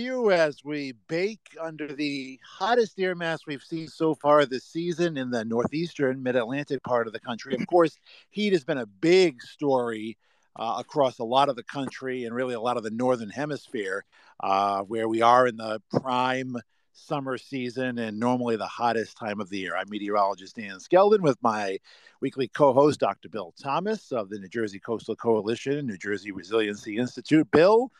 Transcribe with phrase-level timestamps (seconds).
[0.00, 5.16] you as we bake under the hottest air mass we've seen so far this season
[5.16, 7.54] in the northeastern mid Atlantic part of the country.
[7.54, 7.98] Of course,
[8.30, 10.16] heat has been a big story
[10.56, 14.04] uh, across a lot of the country and really a lot of the northern hemisphere,
[14.40, 16.56] uh, where we are in the prime
[16.92, 19.76] summer season and normally the hottest time of the year.
[19.76, 21.78] I'm meteorologist Dan Skeldon with my
[22.20, 23.28] weekly co host, Dr.
[23.28, 27.50] Bill Thomas of the New Jersey Coastal Coalition, New Jersey Resiliency Institute.
[27.50, 27.90] Bill,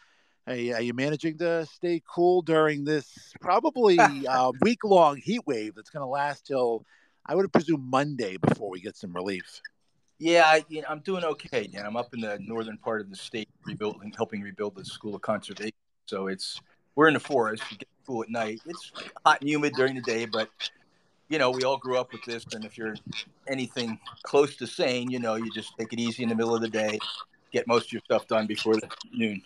[0.47, 3.99] are you managing to stay cool during this probably
[4.29, 6.85] uh, week long heat wave that's going to last till,
[7.27, 9.61] I would presume, Monday before we get some relief?
[10.19, 11.87] Yeah, I, you know, I'm doing okay, Dan.
[11.87, 15.23] I'm up in the northern part of the state, rebuilding, helping rebuild the School of
[15.23, 15.73] Conservation.
[16.07, 16.61] So it's
[16.95, 17.63] we're in the forest.
[17.71, 18.61] You get cool at night.
[18.67, 18.93] It's
[19.25, 20.51] hot and humid during the day, but
[21.31, 22.45] you know, we all grew up with this.
[22.53, 22.97] And if you're
[23.49, 26.61] anything close to sane, you know, you just take it easy in the middle of
[26.61, 26.99] the day,
[27.53, 29.41] get most of your stuff done before the noon.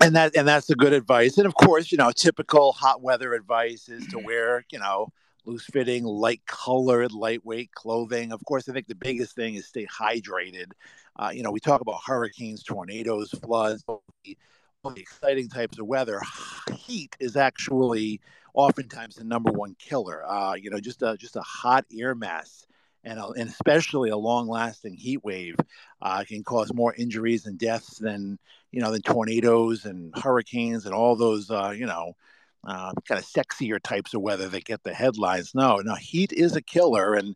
[0.00, 1.38] And that and that's the good advice.
[1.38, 5.08] And of course, you know, typical hot weather advice is to wear, you know,
[5.44, 8.32] loose fitting, light colored, lightweight clothing.
[8.32, 10.72] Of course, I think the biggest thing is stay hydrated.
[11.16, 13.84] Uh, you know, we talk about hurricanes, tornadoes, floods,
[14.24, 14.36] the,
[14.84, 16.20] the exciting types of weather.
[16.74, 18.20] Heat is actually
[18.54, 20.24] oftentimes the number one killer.
[20.26, 22.66] Uh, you know, just a just a hot air mass.
[23.04, 25.56] And, a, and especially a long-lasting heat wave
[26.00, 28.38] uh, can cause more injuries and deaths than
[28.70, 32.14] you know than tornadoes and hurricanes and all those uh, you know
[32.66, 35.54] uh, kind of sexier types of weather that get the headlines.
[35.54, 37.28] No, no, heat is a killer, and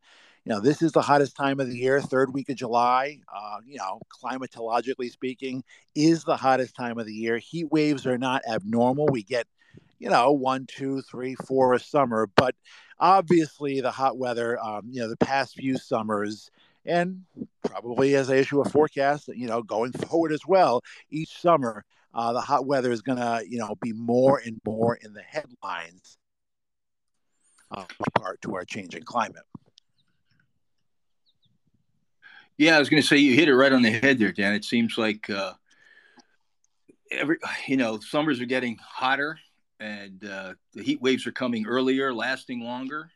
[0.45, 3.21] you know this is the hottest time of the year, third week of July.
[3.35, 5.65] Uh, you know, climatologically speaking,
[5.95, 7.39] is the hottest time of the year.
[7.39, 9.09] Heat waves are not abnormal.
[9.11, 9.47] We get
[9.99, 12.55] you know one, two, three, four a summer, but
[12.99, 14.59] obviously the hot weather.
[14.63, 16.51] Um, you know, the past few summers
[16.87, 17.23] and
[17.65, 22.33] probably as I issue a forecast, you know, going forward as well, each summer uh,
[22.33, 26.17] the hot weather is going to, you know, be more and more in the headlines,
[27.71, 29.43] uh, part to our changing climate.
[32.57, 34.55] Yeah, I was going to say you hit it right on the head there, Dan.
[34.55, 35.53] It seems like uh,
[37.11, 37.37] every,
[37.67, 39.39] you know, summers are getting hotter,
[39.81, 43.11] and uh, the heat waves are coming earlier, lasting longer.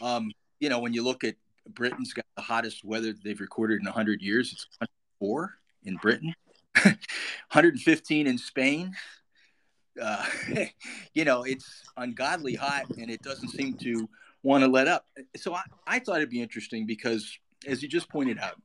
[0.00, 0.30] Um,
[0.60, 1.36] you know, when you look at
[1.68, 4.52] Britain's got the hottest weather they've recorded in 100 years.
[4.52, 6.34] It's 104 in Britain.
[6.84, 8.94] 115 in Spain.
[10.00, 10.26] Uh,
[11.14, 14.08] you know, it's ungodly hot and it doesn't seem to
[14.42, 15.06] want to let up.
[15.36, 18.60] So I, I thought it'd be interesting because, as you just pointed out,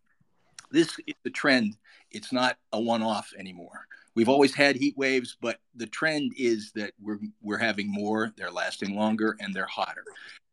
[0.72, 1.78] this is the trend.
[2.12, 3.88] It's not a one off anymore.
[4.16, 8.52] We've always had heat waves, but the trend is that we're, we're having more, they're
[8.52, 10.04] lasting longer, and they're hotter.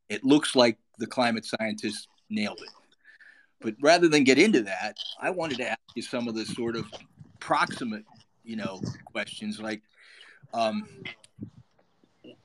[0.09, 2.71] It looks like the climate scientists nailed it.
[3.61, 6.77] But rather than get into that, I wanted to ask you some of the sort
[6.77, 6.87] of
[7.41, 8.05] proximate,
[8.45, 9.83] you know, questions like,
[10.55, 10.87] um,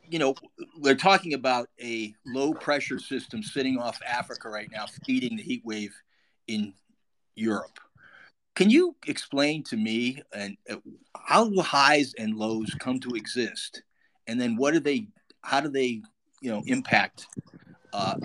[0.09, 0.35] you know,
[0.79, 5.61] we're talking about a low pressure system sitting off Africa right now, feeding the heat
[5.63, 5.95] wave
[6.47, 6.73] in
[7.35, 7.79] Europe.
[8.55, 10.75] Can you explain to me and uh,
[11.15, 13.83] how do highs and lows come to exist,
[14.27, 15.07] and then what do they,
[15.41, 16.01] how do they,
[16.41, 17.27] you know, impact
[17.93, 18.15] uh,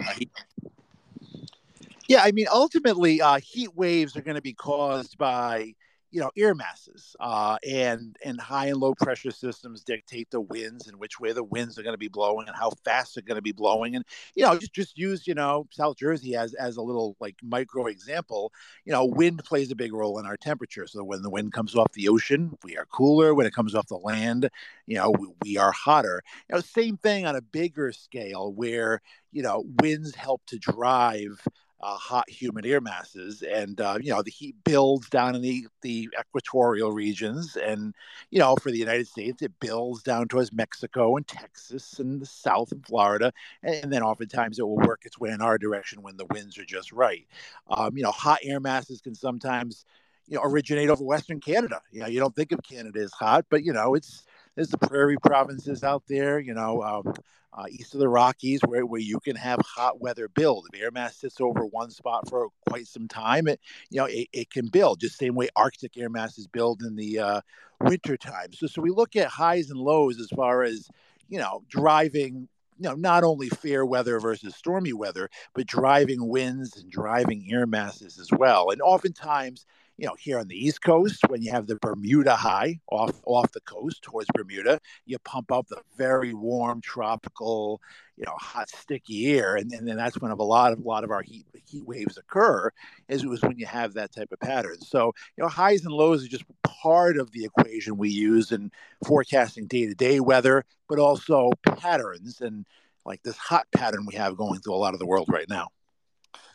[2.09, 5.75] Yeah, I mean, ultimately, uh, heat waves are going to be caused by
[6.17, 10.89] you know air masses uh, and and high and low pressure systems dictate the winds
[10.89, 13.37] and which way the winds are going to be blowing and how fast they're going
[13.37, 13.97] to be blowing.
[13.97, 14.05] And
[14.35, 17.85] you know just just use you know South Jersey as as a little like micro
[17.85, 18.51] example
[18.87, 20.87] you know wind plays a big role in our temperature.
[20.87, 23.35] So when the wind comes off the ocean we are cooler.
[23.35, 24.49] When it comes off the land
[24.87, 26.23] you know we, we are hotter.
[26.49, 29.03] You know same thing on a bigger scale where
[29.33, 31.47] you know winds help to drive
[31.81, 35.67] uh, hot, humid air masses, and uh, you know the heat builds down in the
[35.83, 37.95] the equatorial regions, and
[38.31, 42.27] you know for the United States it builds down towards Mexico and Texas and the
[42.27, 43.33] South and Florida,
[43.63, 46.57] and, and then oftentimes it will work its way in our direction when the winds
[46.59, 47.27] are just right.
[47.69, 49.85] Um, you know, hot air masses can sometimes
[50.27, 51.81] you know originate over Western Canada.
[51.91, 54.25] You know, you don't think of Canada as hot, but you know it's
[54.57, 56.41] there's the prairie provinces out there.
[56.41, 56.83] You know.
[56.83, 57.15] Um,
[57.57, 60.67] uh, east of the Rockies, where, where you can have hot weather build.
[60.73, 63.61] If air mass sits over one spot for quite some time, it
[63.91, 67.19] you know it, it can build just same way Arctic air masses build in the
[67.19, 67.41] uh,
[67.81, 68.53] winter time.
[68.53, 70.89] So so we look at highs and lows as far as
[71.29, 72.49] you know driving
[72.79, 77.67] you know not only fair weather versus stormy weather, but driving winds and driving air
[77.67, 78.71] masses as well.
[78.71, 79.65] And oftentimes
[79.99, 83.51] you know, here on the East Coast, when you have the Bermuda high off off
[83.53, 87.81] the coast towards Bermuda, you pump up the very warm tropical,
[88.17, 91.05] you know, hot sticky air, and, and then that's when a lot of a lot
[91.05, 92.71] of our heat heat waves occur.
[93.09, 94.81] Is it was when you have that type of pattern.
[94.81, 98.71] So you know, highs and lows are just part of the equation we use in
[99.07, 102.67] forecasting day to day weather, but also patterns and
[103.07, 105.69] like this hot pattern we have going through a lot of the world right now.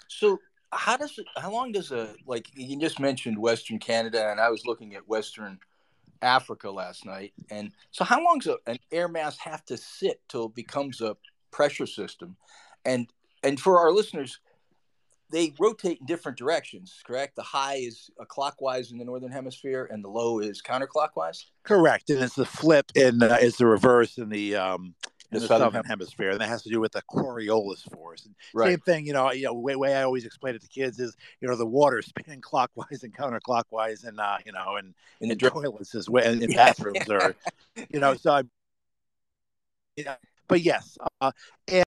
[0.08, 0.38] So
[0.74, 4.50] how does it how long does a like you just mentioned western canada and i
[4.50, 5.60] was looking at western
[6.22, 10.46] africa last night and so how long does an air mass have to sit till
[10.46, 11.18] it becomes a
[11.52, 12.36] pressure system?
[12.86, 13.08] And
[13.44, 14.40] and for our listeners
[15.30, 17.36] they rotate in different directions correct?
[17.36, 21.46] The high is a clockwise in the northern hemisphere and the low is counterclockwise?
[21.64, 24.96] Correct and it's the flip and uh, it's the reverse in the um
[25.32, 28.26] in the, the southern, southern hemisphere, and that has to do with the Coriolis force.
[28.26, 28.72] And right.
[28.72, 29.32] Same thing, you know.
[29.32, 32.02] You know, way, way I always explain it to kids is, you know, the water
[32.02, 36.52] spinning clockwise and counterclockwise, and uh, you know, and in the toilets as well, in
[36.52, 37.36] bathrooms, or
[37.90, 38.32] you know, so.
[38.32, 38.44] I,
[39.98, 40.16] you know,
[40.48, 41.32] but yes, uh,
[41.68, 41.84] and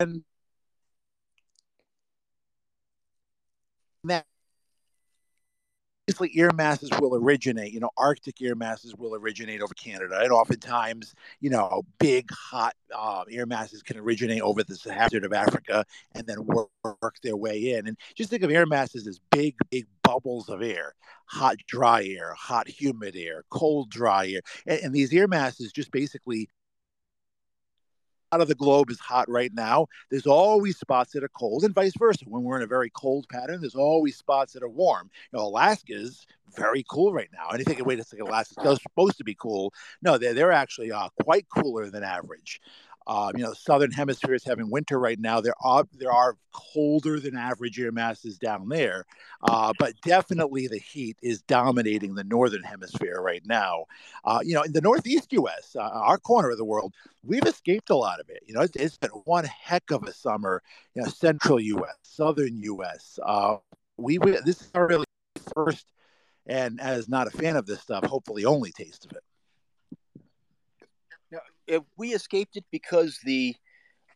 [0.00, 0.24] and
[4.04, 4.26] that
[6.08, 10.30] obviously air masses will originate you know arctic air masses will originate over canada and
[10.30, 15.84] oftentimes you know big hot uh, air masses can originate over the sahara of africa
[16.14, 16.68] and then work,
[17.02, 17.88] work their way in.
[17.88, 20.94] And just think of air masses as big big bubbles of air
[21.26, 25.90] hot dry air hot humid air cold dry air and, and these air masses just
[25.90, 26.48] basically
[28.32, 29.86] of the globe is hot right now.
[30.10, 32.24] There's always spots that are cold, and vice versa.
[32.26, 35.10] When we're in a very cold pattern, there's always spots that are warm.
[35.32, 37.48] You know, Alaska is very cool right now.
[37.50, 39.72] And you think, wait a second, Alaska's supposed to be cool.
[40.02, 42.60] No, they're, they're actually uh, quite cooler than average.
[43.06, 45.40] Um, you know, southern hemisphere is having winter right now.
[45.40, 49.04] There are there are colder than average air masses down there,
[49.42, 53.84] uh, but definitely the heat is dominating the northern hemisphere right now.
[54.24, 57.90] Uh, you know, in the northeast U.S., uh, our corner of the world, we've escaped
[57.90, 58.42] a lot of it.
[58.46, 60.62] You know, it's, it's been one heck of a summer.
[60.94, 63.20] You know, central U.S., southern U.S.
[63.24, 63.58] Uh,
[63.96, 65.06] we, we this is our really
[65.54, 65.86] first,
[66.46, 69.22] and as not a fan of this stuff, hopefully only taste of it
[71.66, 73.54] if we escaped it because the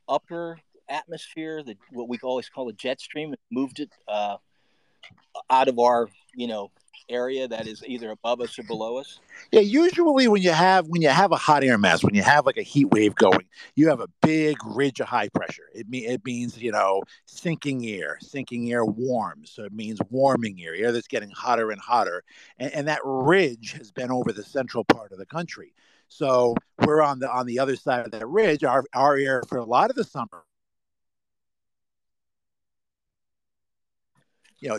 [0.08, 0.58] upper
[0.88, 4.36] atmosphere, the what we always call a jet stream, moved it uh,
[5.48, 6.70] out of our you know
[7.08, 9.20] area that is either above us or below us?
[9.52, 12.46] Yeah, usually when you have when you have a hot air mass, when you have
[12.46, 15.68] like a heat wave going, you have a big ridge of high pressure.
[15.74, 20.62] It mean it means you know sinking air, sinking air warms, so it means warming
[20.62, 22.22] air, air that's getting hotter and hotter,
[22.58, 25.72] and, and that ridge has been over the central part of the country.
[26.10, 28.64] So we're on the on the other side of that ridge.
[28.64, 30.44] Our our air for a lot of the summer,
[34.58, 34.78] you know,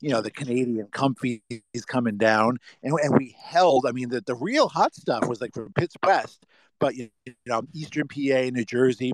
[0.00, 1.42] you know the Canadian comfy
[1.74, 3.84] is coming down, and and we held.
[3.84, 6.46] I mean, the the real hot stuff was like from Pitts West,
[6.78, 7.10] but you
[7.46, 9.12] know, Eastern PA, New Jersey,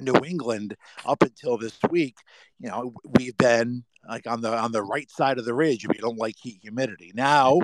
[0.00, 2.16] New England up until this week,
[2.58, 5.94] you know, we've been like on the on the right side of the ridge if
[5.94, 7.12] you don't like heat humidity.
[7.14, 7.60] Now,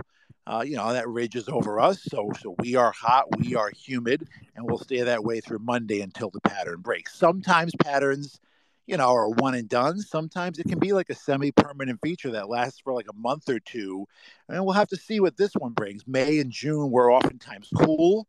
[0.47, 3.71] uh, you know, that ridge is over us, so so we are hot, we are
[3.71, 7.15] humid, and we'll stay that way through Monday until the pattern breaks.
[7.15, 8.41] Sometimes patterns,
[8.87, 10.01] you know, are one and done.
[10.01, 13.61] Sometimes it can be like a semi-permanent feature that lasts for like a month or
[13.61, 14.07] two,
[14.49, 16.07] and we'll have to see what this one brings.
[16.07, 18.27] May and June were oftentimes cool.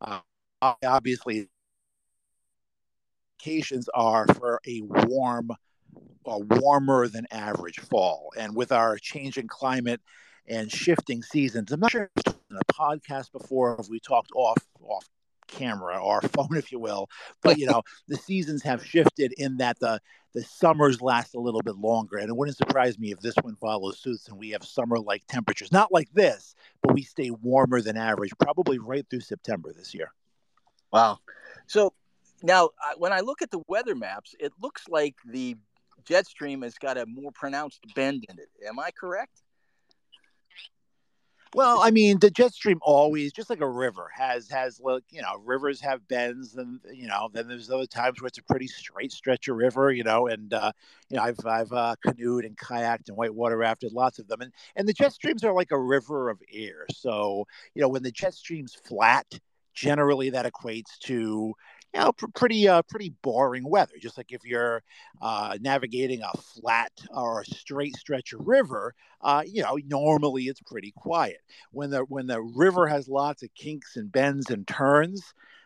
[0.00, 0.20] Uh,
[0.60, 1.48] obviously
[3.40, 5.50] indications are for a warm
[6.26, 8.30] a warmer than average fall.
[8.36, 10.00] And with our changing climate
[10.46, 14.56] and shifting seasons i'm not sure if in a podcast before if we talked off
[14.82, 15.06] off
[15.46, 17.06] camera or phone if you will
[17.42, 20.00] but you know the seasons have shifted in that the
[20.34, 22.18] the summers last a little bit longer.
[22.18, 25.22] And it wouldn't surprise me if this one follows suit and we have summer like
[25.26, 25.72] temperatures.
[25.72, 30.12] Not like this but we stay warmer than average probably right through september this year
[30.92, 31.18] Wow.
[31.66, 31.92] So
[32.42, 35.56] now, when I look at the weather maps, it looks like the
[36.04, 38.48] jet stream has got a more pronounced bend in it.
[38.66, 39.42] Am I correct?
[41.54, 45.22] Well, I mean, the jet stream always, just like a river, has has look, you
[45.22, 48.66] know, rivers have bends, and you know, then there's other times where it's a pretty
[48.66, 50.72] straight stretch of river, you know, and uh,
[51.08, 54.52] you know, I've I've uh, canoed and kayaked and whitewater rafted, lots of them, and
[54.76, 56.84] and the jet streams are like a river of air.
[56.92, 59.40] So you know, when the jet stream's flat,
[59.78, 61.54] generally that equates to
[61.94, 63.94] you know, pr- pretty uh, pretty boring weather.
[64.00, 64.82] Just like if you're
[65.22, 70.60] uh, navigating a flat or a straight stretch of river, uh, you know, normally it's
[70.60, 71.40] pretty quiet.
[71.70, 75.22] When the when the river has lots of kinks and bends and turns,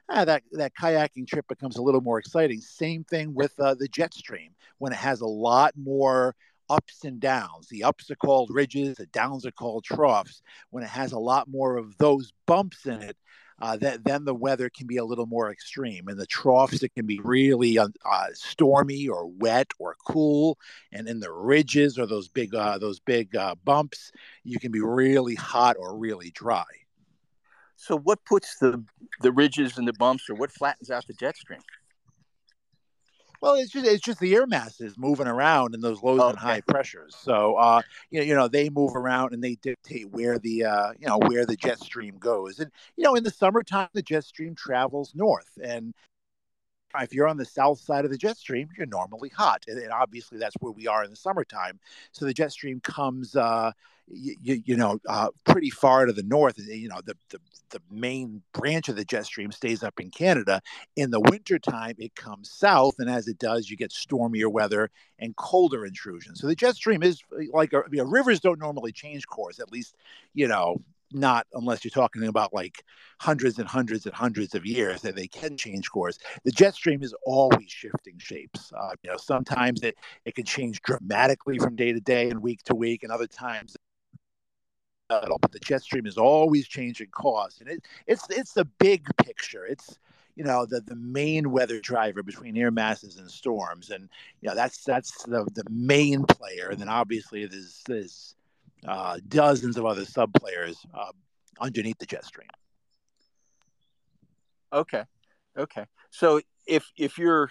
[0.09, 2.61] uh, that that kayaking trip becomes a little more exciting.
[2.61, 6.37] Same thing with uh, the jet stream when it has a lot more
[6.71, 7.69] ups and downs.
[7.69, 10.40] The ups are called ridges, the downs are called troughs.
[10.71, 13.16] When it has a lot more of those bumps in it,
[13.62, 16.09] uh, then the weather can be a little more extreme.
[16.09, 17.87] In the troughs, it can be really uh,
[18.35, 20.59] stormy or wet or cool,
[20.90, 24.11] and in the ridges or those big uh, those big uh, bumps,
[24.42, 26.64] you can be really hot or really dry.
[27.76, 28.85] So, what puts the
[29.21, 31.61] the ridges and the bumps, or what flattens out the jet stream?
[33.42, 36.30] Well, it's just it's just the air masses moving around in those lows okay.
[36.30, 37.16] and high pressures.
[37.18, 40.92] So uh, you know, you know, they move around and they dictate where the uh,
[40.96, 42.61] you know where the jet stream goes.
[42.61, 45.92] And you know, in the summertime, the jet stream travels north, and
[47.00, 49.92] if you're on the south side of the jet stream, you're normally hot, and, and
[49.92, 51.78] obviously that's where we are in the summertime.
[52.12, 53.72] So the jet stream comes uh,
[54.08, 56.58] you, you know, uh, pretty far to the north.
[56.58, 57.38] You know, the, the,
[57.70, 60.61] the main branch of the jet stream stays up in Canada.
[60.96, 65.34] In the wintertime, it comes south, and as it does, you get stormier weather and
[65.37, 66.34] colder intrusion.
[66.37, 67.22] So the jet stream is
[67.52, 69.94] like a, you know, rivers don't normally change course, at least,
[70.34, 70.82] you know,
[71.14, 72.85] not unless you're talking about like
[73.21, 76.19] hundreds and hundreds and hundreds of years that they can change course.
[76.45, 78.73] The jet stream is always shifting shapes.
[78.73, 82.62] Uh, you know, sometimes it, it can change dramatically from day to day and week
[82.64, 83.76] to week, and other times
[85.09, 89.66] but the jet stream is always changing course, and it, it's it's the big picture.
[89.66, 89.99] It's
[90.37, 94.09] you know the the main weather driver between air masses and storms, and
[94.40, 96.69] you know that's that's the the main player.
[96.71, 98.35] And then obviously there's there's
[98.87, 101.12] uh, dozens of other sub players uh,
[101.61, 102.49] underneath the jet stream.
[104.73, 105.05] Okay,
[105.57, 105.87] okay.
[106.11, 107.51] So if if you're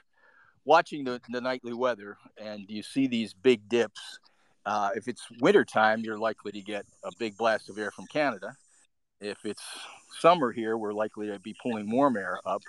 [0.66, 4.20] watching the, the nightly weather and you see these big dips
[4.66, 8.54] uh, if it's wintertime, you're likely to get a big blast of air from Canada.
[9.20, 9.64] If it's
[10.20, 12.62] summer here, we're likely to be pulling warm air up.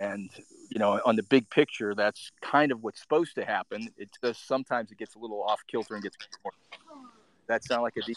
[0.00, 0.30] And,
[0.70, 3.88] you know, on the big picture, that's kind of what's supposed to happen.
[3.96, 6.52] It just sometimes it gets a little off kilter and gets more
[7.48, 8.16] that sound like a deep?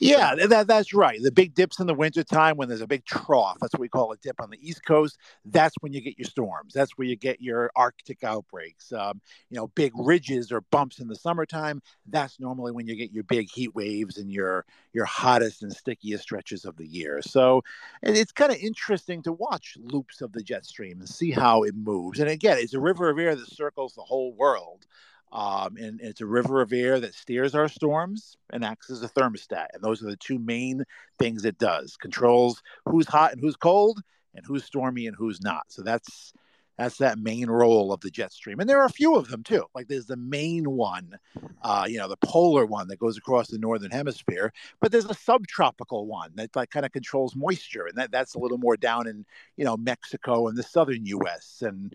[0.00, 1.20] Yeah, that, that's right.
[1.22, 3.56] The big dips in the wintertime when there's a big trough.
[3.60, 5.18] That's what we call a dip on the East Coast.
[5.44, 6.72] That's when you get your storms.
[6.72, 8.92] That's where you get your Arctic outbreaks.
[8.92, 11.80] Um, you know, big ridges or bumps in the summertime.
[12.06, 16.22] That's normally when you get your big heat waves and your your hottest and stickiest
[16.22, 17.20] stretches of the year.
[17.22, 17.62] So
[18.02, 21.74] it's kind of interesting to watch loops of the jet stream and see how it
[21.74, 22.20] moves.
[22.20, 24.86] And again, it's a river of air that circles the whole world.
[25.32, 29.08] Um, and, it's a river of air that steers our storms and acts as a
[29.08, 29.68] thermostat.
[29.74, 30.84] And those are the two main
[31.18, 34.00] things it does: controls who's hot and who's cold,
[34.34, 35.64] and who's stormy and who's not.
[35.68, 36.32] So that's
[36.78, 38.60] that's that main role of the jet stream.
[38.60, 39.64] And there are a few of them too.
[39.74, 41.18] Like there's the main one,
[41.60, 44.52] uh, you know, the polar one that goes across the northern hemisphere.
[44.80, 48.38] But there's a subtropical one that like kind of controls moisture, and that that's a
[48.38, 51.62] little more down in you know Mexico and the southern U.S.
[51.66, 51.94] and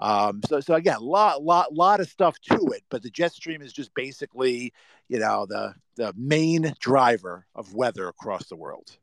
[0.00, 3.60] um, so, so again, lot, lot, lot of stuff to it, but the jet stream
[3.60, 4.72] is just basically,
[5.08, 8.96] you know, the the main driver of weather across the world.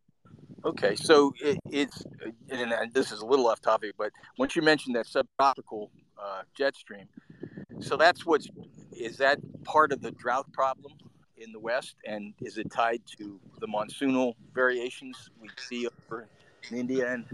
[0.66, 2.04] Okay, so it, it's
[2.50, 6.76] and, this is a little off topic, but once you mentioned that subtropical uh, jet
[6.76, 7.08] stream,
[7.80, 8.48] so that's what's
[8.92, 10.94] is that part of the drought problem
[11.38, 16.28] in the West, and is it tied to the monsoonal variations we see over
[16.72, 17.26] in India and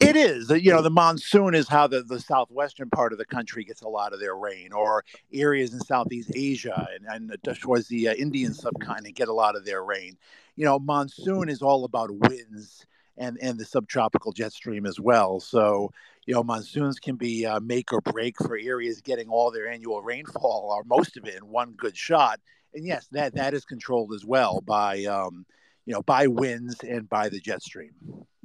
[0.00, 0.50] it is.
[0.50, 3.88] You know, the monsoon is how the, the southwestern part of the country gets a
[3.88, 8.54] lot of their rain, or areas in Southeast Asia and, and towards the uh, Indian
[8.54, 10.16] subcontinent get a lot of their rain.
[10.56, 12.84] You know, monsoon is all about winds
[13.16, 15.40] and, and the subtropical jet stream as well.
[15.40, 15.90] So,
[16.26, 20.02] you know, monsoons can be uh, make or break for areas getting all their annual
[20.02, 22.40] rainfall or most of it in one good shot.
[22.74, 25.46] And yes, that that is controlled as well by um,
[25.86, 27.92] you know by winds and by the jet stream.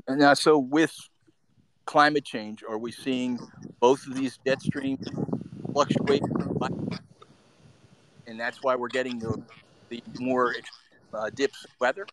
[0.07, 0.95] And now, so with
[1.85, 2.63] climate change?
[2.67, 3.39] Are we seeing
[3.79, 5.07] both of these jet streams
[5.71, 6.23] fluctuate?
[8.27, 9.41] And that's why we're getting the,
[9.89, 10.55] the more
[11.13, 12.05] uh, dips weather?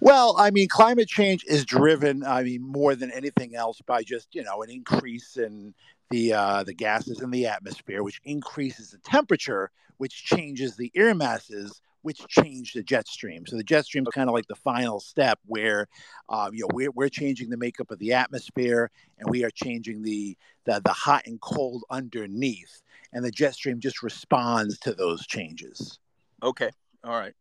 [0.00, 4.34] Well, I mean, climate change is driven, I mean, more than anything else by just,
[4.34, 5.74] you know, an increase in
[6.10, 11.14] the uh, the gases in the atmosphere, which increases the temperature, which changes the air
[11.14, 13.44] masses, which changed the jet stream.
[13.48, 15.88] So the jet stream is kind of like the final step where,
[16.28, 20.02] um, you know, we're, we're changing the makeup of the atmosphere and we are changing
[20.02, 22.80] the, the, the hot and cold underneath.
[23.12, 25.98] And the jet stream just responds to those changes.
[26.44, 26.70] Okay.
[27.02, 27.34] All right.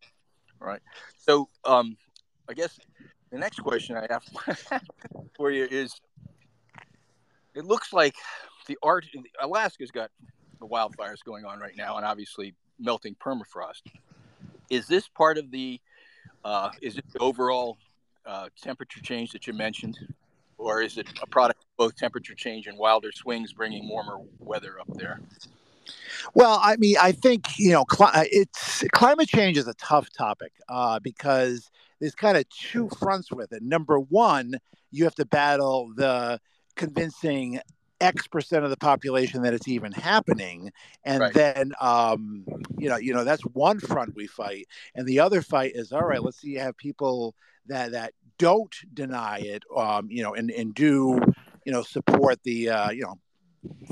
[0.60, 0.82] All right.
[1.16, 1.96] So um,
[2.50, 2.80] I guess
[3.30, 4.24] the next question I have
[5.38, 5.94] for you is:
[7.54, 8.16] It looks like
[8.66, 9.06] the art
[9.40, 10.10] Alaska's got
[10.60, 13.82] the wildfires going on right now, and obviously melting permafrost.
[14.70, 15.80] Is this part of the?
[16.44, 17.78] Uh, is it the overall
[18.26, 19.98] uh, temperature change that you mentioned,
[20.58, 24.80] or is it a product of both temperature change and wilder swings, bringing warmer weather
[24.80, 25.20] up there?
[26.34, 30.52] Well, I mean, I think you know, cl- it's climate change is a tough topic
[30.70, 31.70] uh, because
[32.00, 33.64] there's kind of two fronts with it.
[33.64, 34.56] Number one,
[34.92, 36.40] you have to battle the
[36.76, 37.60] convincing
[38.02, 40.72] X percent of the population that it's even happening,
[41.04, 41.34] and right.
[41.34, 42.46] then um,
[42.78, 46.04] you know, you know, that's one front we fight, and the other fight is all
[46.04, 46.22] right.
[46.22, 47.36] Let's see, you have people
[47.68, 51.20] that that don't deny it, um, you know, and and do
[51.66, 53.20] you know support the uh, you know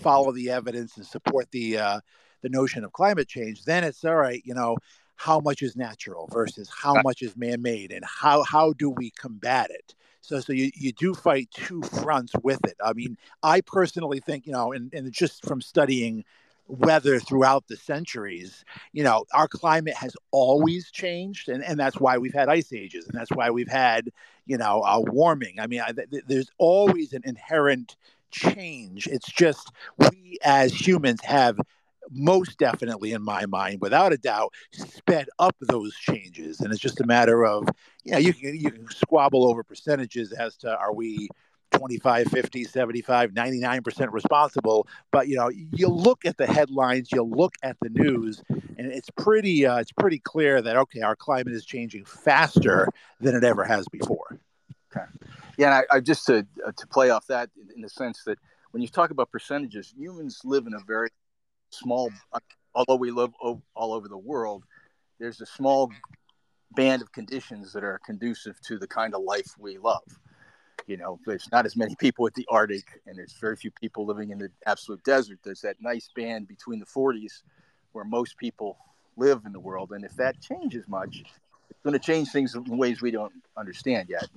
[0.02, 2.00] follow the evidence and support the uh,
[2.42, 4.42] the notion of climate change, then it's all right.
[4.46, 4.78] You know,
[5.16, 9.72] how much is natural versus how much is man-made, and how how do we combat
[9.72, 9.96] it?
[10.24, 12.78] So, so you, you do fight two fronts with it.
[12.84, 16.24] I mean, I personally think, you know, and, and just from studying
[16.68, 18.64] weather throughout the centuries,
[18.94, 21.50] you know, our climate has always changed.
[21.50, 23.06] And, and that's why we've had ice ages.
[23.06, 24.10] And that's why we've had,
[24.46, 25.60] you know, uh, warming.
[25.60, 27.98] I mean, I, th- there's always an inherent
[28.32, 29.08] change.
[29.08, 31.60] It's just we as humans have
[32.12, 36.60] most definitely in my mind without a doubt sped up those changes.
[36.60, 37.68] And it's just a matter of
[38.04, 41.30] you know you can you can squabble over percentages as to are we
[41.72, 44.88] 25 50 75 99% responsible?
[45.12, 49.10] But you know you look at the headlines you look at the news and it's
[49.12, 53.64] pretty uh, it's pretty clear that okay our climate is changing faster than it ever
[53.64, 54.40] has before.
[54.96, 55.06] Okay.
[55.58, 58.24] Yeah, and I, I just to uh, to play off that in, in the sense
[58.26, 58.38] that
[58.72, 61.10] when you talk about percentages, humans live in a very
[61.74, 62.12] small.
[62.76, 64.64] Although we live all over the world,
[65.20, 65.92] there's a small
[66.76, 70.04] band of conditions that are conducive to the kind of life we love.
[70.88, 74.06] You know, there's not as many people at the Arctic, and there's very few people
[74.06, 75.40] living in the absolute desert.
[75.44, 77.44] There's that nice band between the 40s
[77.92, 78.78] where most people
[79.16, 81.24] live in the world, and if that changes much,
[81.70, 84.28] it's going to change things in ways we don't understand yet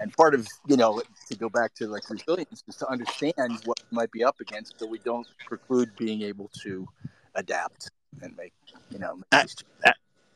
[0.00, 3.78] and part of you know to go back to like resilience is to understand what
[3.90, 6.86] we might be up against so we don't preclude being able to
[7.34, 7.90] adapt
[8.22, 8.52] and make
[8.90, 9.18] you know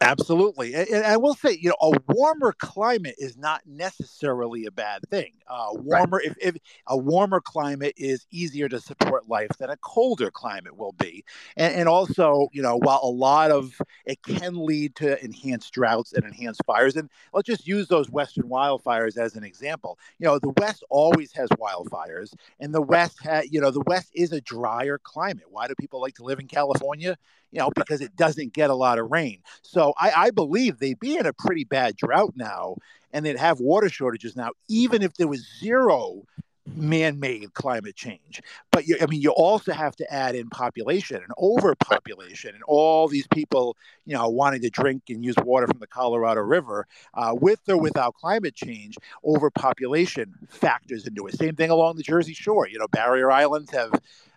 [0.02, 0.74] Absolutely.
[0.74, 5.32] And I will say, you know, a warmer climate is not necessarily a bad thing.
[5.50, 6.26] Uh, warmer, right.
[6.26, 10.92] if, if a warmer climate is easier to support life than a colder climate will
[10.92, 11.24] be.
[11.56, 16.12] And, and also, you know, while a lot of it can lead to enhanced droughts
[16.12, 19.98] and enhanced fires, and let's just use those Western wildfires as an example.
[20.20, 24.12] You know, the West always has wildfires, and the West, ha- you know, the West
[24.14, 25.46] is a drier climate.
[25.48, 27.16] Why do people like to live in California?
[27.52, 29.42] you know, because it doesn't get a lot of rain.
[29.62, 32.76] So I, I believe they'd be in a pretty bad drought now
[33.12, 36.24] and they'd have water shortages now, even if there was zero
[36.76, 41.32] man-made climate change but you, i mean you also have to add in population and
[41.38, 45.86] overpopulation and all these people you know wanting to drink and use water from the
[45.86, 51.96] colorado river uh, with or without climate change overpopulation factors into it same thing along
[51.96, 53.90] the jersey shore you know barrier islands have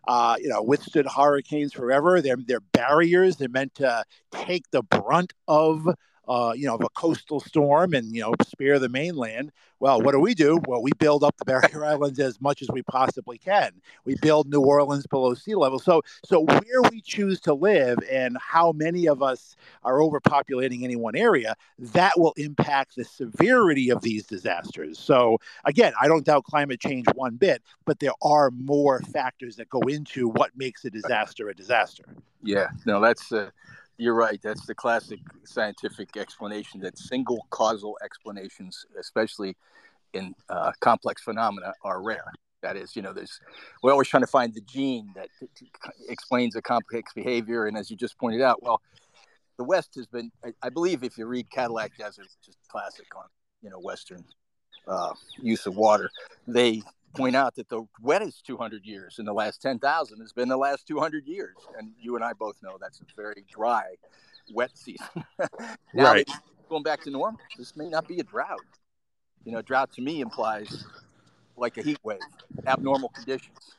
[0.05, 2.21] uh, you know, withstood hurricanes forever.
[2.21, 3.37] They're they're barriers.
[3.37, 5.87] They're meant to take the brunt of
[6.27, 9.51] uh, you know, of a coastal storm and, you know, spare the mainland.
[9.79, 10.59] Well, what do we do?
[10.67, 13.71] Well, we build up the barrier islands as much as we possibly can.
[14.05, 15.79] We build New Orleans below sea level.
[15.79, 20.95] So, so where we choose to live and how many of us are overpopulating any
[20.95, 24.97] one area, that will impact the severity of these disasters.
[24.99, 29.69] So, again, I don't doubt climate change one bit, but there are more factors that
[29.69, 32.03] go into what makes a disaster a disaster.
[32.41, 33.49] Yeah, no, that's uh,
[34.03, 34.39] you're right.
[34.41, 39.55] That's the classic scientific explanation that single causal explanations, especially
[40.13, 42.31] in uh, complex phenomena, are rare.
[42.61, 43.39] That is, you know, there's
[43.81, 45.71] we're always trying to find the gene that t- t-
[46.09, 47.67] explains a complex behavior.
[47.67, 48.81] And as you just pointed out, well,
[49.57, 53.07] the West has been, I, I believe, if you read Cadillac Desert, which is classic
[53.15, 53.25] on
[53.61, 54.23] you know Western
[54.87, 56.09] uh, use of water,
[56.47, 56.81] they
[57.15, 60.87] point out that the wettest 200 years in the last 10,000 has been the last
[60.87, 61.55] 200 years.
[61.77, 63.95] And you and I both know that's a very dry,
[64.51, 65.07] wet season.
[65.93, 66.29] now, right.
[66.69, 68.59] going back to normal, this may not be a drought.
[69.45, 70.85] You know, drought to me implies
[71.57, 72.19] like a heat wave,
[72.65, 73.75] abnormal conditions.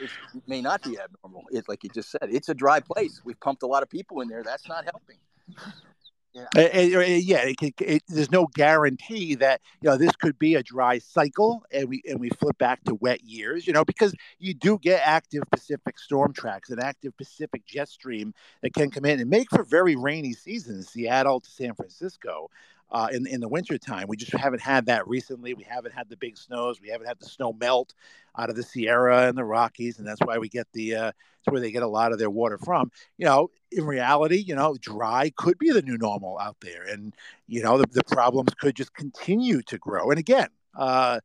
[0.00, 0.10] It
[0.46, 1.44] may not be abnormal.
[1.50, 3.22] It's like you just said, it's a dry place.
[3.24, 4.42] We've pumped a lot of people in there.
[4.42, 5.16] That's not helping.
[6.36, 7.44] Yeah, it, yeah.
[7.80, 12.02] It, there's no guarantee that you know this could be a dry cycle, and we
[12.06, 13.66] and we flip back to wet years.
[13.66, 18.34] You know, because you do get active Pacific storm tracks and active Pacific jet stream
[18.62, 22.50] that can come in and make for very rainy seasons, Seattle to San Francisco.
[22.90, 24.06] Uh, in in the wintertime.
[24.08, 25.54] We just haven't had that recently.
[25.54, 26.80] We haven't had the big snows.
[26.80, 27.94] We haven't had the snow melt
[28.38, 30.94] out of the Sierra and the Rockies, and that's why we get the.
[30.94, 32.90] Uh, it's where they get a lot of their water from.
[33.18, 37.14] You know, in reality, you know, dry could be the new normal out there, and
[37.46, 40.10] you know, the, the problems could just continue to grow.
[40.10, 40.48] And again.
[40.74, 41.20] Uh,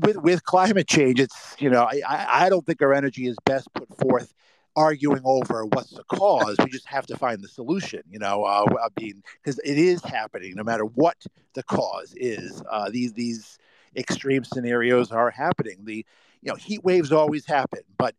[0.00, 3.66] with with climate change, it's you know I I don't think our energy is best
[3.74, 4.32] put forth
[4.76, 6.56] arguing over what's the cause.
[6.58, 8.02] we just have to find the solution.
[8.10, 11.16] You know, uh, I mean, because it is happening, no matter what
[11.54, 12.62] the cause is.
[12.70, 13.58] Uh, these these
[13.96, 15.84] extreme scenarios are happening.
[15.84, 16.04] The
[16.42, 18.14] you know heat waves always happen, but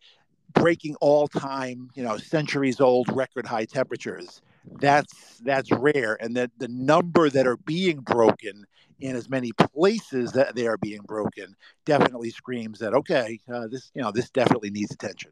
[0.53, 4.41] breaking all time, you know, centuries old record high temperatures.
[4.79, 8.65] That's that's rare, and that the number that are being broken
[8.99, 13.91] in as many places that they are being broken definitely screams that okay, uh, this
[13.93, 15.31] you know this definitely needs attention.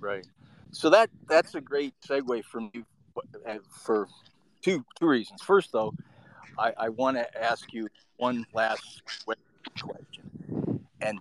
[0.00, 0.26] Right.
[0.72, 2.84] So that that's a great segue from you
[3.70, 4.08] for
[4.62, 5.42] two two reasons.
[5.42, 5.94] First, though,
[6.58, 9.02] I, I want to ask you one last
[9.82, 10.30] question,
[11.00, 11.18] and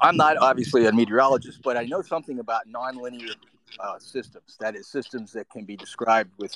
[0.00, 3.34] I'm not obviously a meteorologist, but I know something about nonlinear
[3.78, 4.56] uh, systems.
[4.60, 6.54] That is, systems that can be described with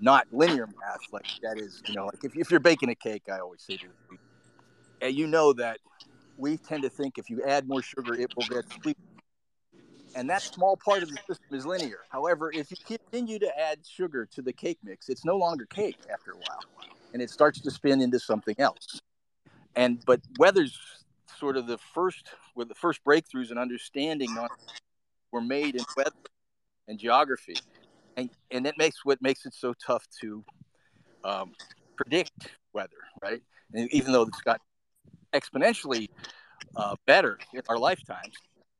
[0.00, 1.00] not linear math.
[1.12, 3.76] Like that is, you know, like if, if you're baking a cake, I always say
[3.76, 3.86] to
[5.00, 5.78] and you know that
[6.36, 8.96] we tend to think if you add more sugar, it will get sweet.
[10.14, 12.00] And that small part of the system is linear.
[12.10, 15.98] However, if you continue to add sugar to the cake mix, it's no longer cake
[16.12, 16.64] after a while,
[17.12, 19.00] and it starts to spin into something else.
[19.76, 20.78] And but weather's
[21.38, 24.34] sort of the first, where the first breakthroughs in understanding
[25.30, 26.12] were made in weather
[26.88, 27.56] and geography
[28.18, 30.44] and and that makes what makes it so tough to
[31.24, 31.52] um,
[31.96, 32.90] predict weather,
[33.22, 33.42] right?
[33.72, 34.60] And even though it's got
[35.32, 36.08] exponentially
[36.76, 38.34] uh, better in our lifetimes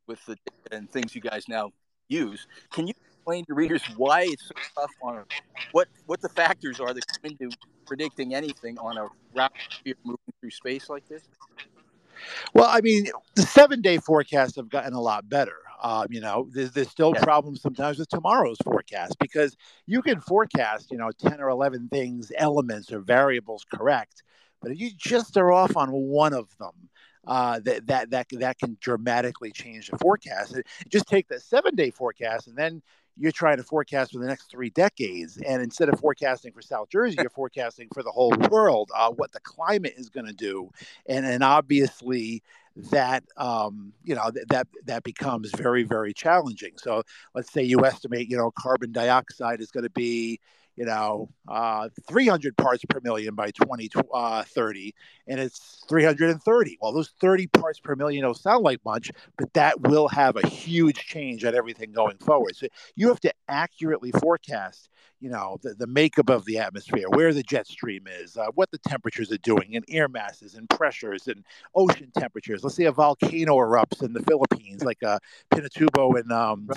[0.09, 0.37] with the
[0.73, 1.71] and things you guys now
[2.09, 5.25] use, can you explain to readers why it's so tough on
[5.73, 9.53] what what the factors are that come into predicting anything on a route
[10.05, 11.23] moving through space like this?
[12.55, 15.57] Well, I mean, the seven day forecasts have gotten a lot better.
[15.81, 17.23] Um, you know, there's, there's still yeah.
[17.23, 22.33] problems sometimes with tomorrow's forecast because you can forecast, you know, 10 or 11 things,
[22.37, 24.25] elements or variables correct.
[24.61, 26.73] But if you just are off on one of them,
[27.29, 30.61] uh, that, that, that, that can dramatically change the forecast.
[30.89, 32.83] Just take the seven day forecast and then
[33.21, 35.37] you're trying to forecast for the next three decades.
[35.39, 39.33] And instead of forecasting for South Jersey, you're forecasting for the whole world, uh, what
[39.33, 40.71] the climate is going to do.
[41.07, 42.43] And, and obviously,
[42.93, 46.75] that um, you know th- that that becomes very very challenging.
[46.77, 47.03] So
[47.35, 50.39] let's say you estimate you know carbon dioxide is going to be
[50.79, 54.43] you know, uh, 300 parts per million by 2030, uh,
[55.27, 56.79] and it's 330.
[56.81, 60.47] Well, those 30 parts per million don't sound like much, but that will have a
[60.47, 62.55] huge change on everything going forward.
[62.55, 64.89] So you have to accurately forecast,
[65.19, 68.71] you know, the, the makeup of the atmosphere, where the jet stream is, uh, what
[68.71, 72.63] the temperatures are doing, and air masses, and pressures, and ocean temperatures.
[72.63, 75.19] Let's say a volcano erupts in the Philippines, like uh,
[75.51, 76.71] Pinatubo and um,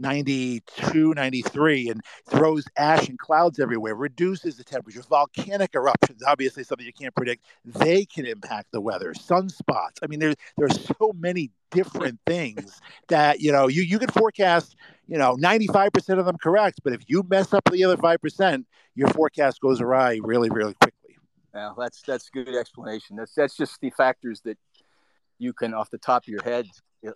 [0.00, 5.02] 92, 93, and throws ash and clouds everywhere, reduces the temperature.
[5.02, 9.12] Volcanic eruptions, obviously something you can't predict, they can impact the weather.
[9.12, 9.98] Sunspots.
[10.02, 14.74] I mean, there's there's so many different things that you know you you can forecast
[15.06, 18.66] you know 95% of them correct, but if you mess up the other five percent,
[18.94, 20.98] your forecast goes awry really really quickly.
[21.54, 23.16] Yeah, that's that's good explanation.
[23.16, 24.58] That's that's just the factors that
[25.38, 26.66] you can off the top of your head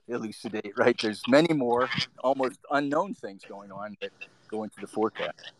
[0.08, 0.96] elucidate, right?
[1.00, 1.88] There's many more
[2.22, 4.12] almost unknown things going on that
[4.48, 5.52] go into the forecast.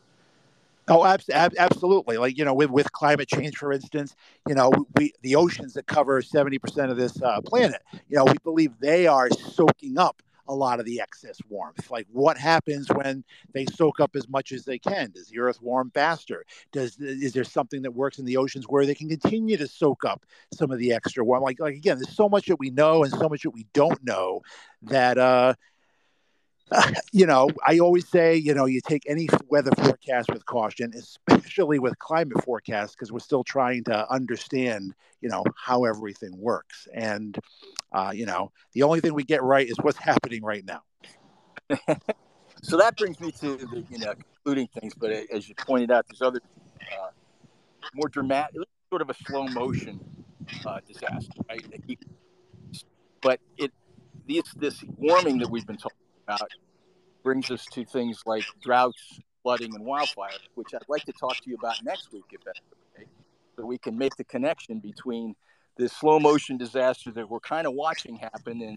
[0.88, 2.18] Oh, ab- ab- absolutely.
[2.18, 4.14] Like you know, with with climate change, for instance,
[4.48, 8.24] you know, we the oceans that cover seventy percent of this uh, planet, you know,
[8.24, 11.90] we believe they are soaking up a lot of the excess warmth.
[11.90, 13.24] Like what happens when
[13.54, 15.10] they soak up as much as they can?
[15.12, 16.44] Does the earth warm faster?
[16.72, 20.04] Does is there something that works in the oceans where they can continue to soak
[20.04, 21.44] up some of the extra warmth?
[21.44, 24.02] Like like again, there's so much that we know and so much that we don't
[24.04, 24.40] know
[24.82, 25.54] that uh
[27.12, 31.78] you know, I always say, you know, you take any weather forecast with caution, especially
[31.78, 36.88] with climate forecasts, because we're still trying to understand, you know, how everything works.
[36.94, 37.38] And,
[37.92, 40.82] uh, you know, the only thing we get right is what's happening right now.
[42.62, 44.94] so that brings me to the, you know, concluding things.
[44.94, 46.40] But as you pointed out, there's other
[46.80, 47.08] uh,
[47.94, 50.00] more dramatic, sort of a slow motion
[50.66, 51.64] uh, disaster, right?
[53.20, 53.72] But it,
[54.28, 56.48] this, this warming that we've been talking about
[57.22, 61.50] brings us to things like droughts, flooding, and wildfires, which I'd like to talk to
[61.50, 62.60] you about next week, if that's
[62.96, 63.06] okay.
[63.56, 65.34] So we can make the connection between
[65.76, 68.76] this slow motion disaster that we're kind of watching happen, and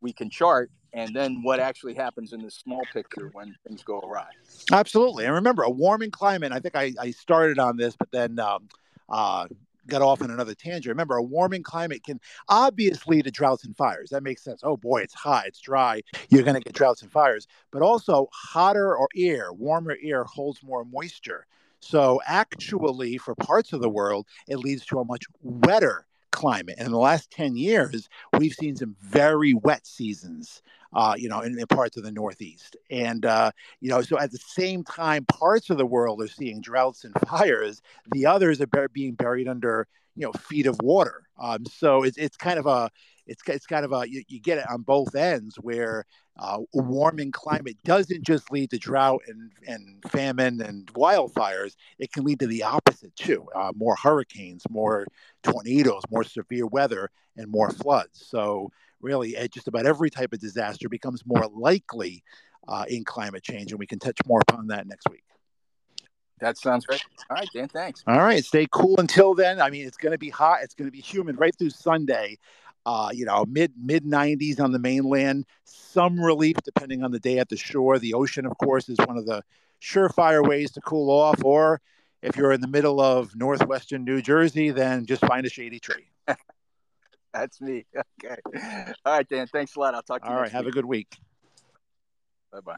[0.00, 3.98] we can chart, and then what actually happens in the small picture when things go
[4.00, 4.28] awry.
[4.72, 6.52] Absolutely, and remember, a warming climate.
[6.52, 8.68] I think I, I started on this, but then um,
[9.08, 9.46] uh,
[9.86, 10.86] got off on another tangent.
[10.86, 14.10] Remember, a warming climate can obviously lead to droughts and fires.
[14.10, 14.60] That makes sense.
[14.62, 16.02] Oh boy, it's hot, it's dry.
[16.28, 17.46] You're going to get droughts and fires.
[17.70, 21.46] But also, hotter or air, warmer air holds more moisture.
[21.80, 26.76] So actually, for parts of the world, it leads to a much wetter climate.
[26.78, 31.40] And in the last 10 years, we've seen some very wet seasons, uh, you know,
[31.40, 32.76] in, in, parts of the Northeast.
[32.90, 36.60] And, uh, you know, so at the same time, parts of the world are seeing
[36.60, 37.80] droughts and fires,
[38.12, 41.22] the others are being buried under, you know, feet of water.
[41.38, 42.90] Um, so it's, it's kind of a,
[43.26, 46.04] it's, it's kind of a, you, you get it on both ends where
[46.38, 51.74] uh, a warming climate doesn't just lead to drought and, and famine and wildfires.
[51.98, 55.06] It can lead to the opposite too uh, more hurricanes, more
[55.42, 58.26] tornadoes, more severe weather, and more floods.
[58.26, 62.22] So, really, eh, just about every type of disaster becomes more likely
[62.68, 63.72] uh, in climate change.
[63.72, 65.24] And we can touch more upon that next week.
[66.40, 67.02] That sounds great.
[67.30, 68.04] All right, Dan, thanks.
[68.06, 69.60] All right, stay cool until then.
[69.60, 70.58] I mean, it's going to be hot.
[70.62, 72.38] It's going to be humid right through Sunday
[72.86, 75.44] uh, you know, mid mid 90s on the mainland.
[75.64, 77.98] Some relief depending on the day at the shore.
[77.98, 79.42] The ocean, of course, is one of the
[79.82, 81.44] surefire ways to cool off.
[81.44, 81.80] Or
[82.22, 86.06] if you're in the middle of northwestern New Jersey, then just find a shady tree.
[87.34, 87.84] That's me.
[88.24, 88.36] Okay.
[89.04, 89.46] All right, Dan.
[89.48, 89.94] Thanks a lot.
[89.94, 90.34] I'll talk to you.
[90.34, 90.50] All right.
[90.50, 91.18] Have a good week.
[92.50, 92.76] Bye bye.